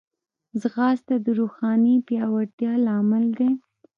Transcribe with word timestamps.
ځغاسته 0.61 1.15
د 1.25 1.27
روحاني 1.39 1.95
پیاوړتیا 2.07 2.73
لامل 2.85 3.25
دی 3.39 3.51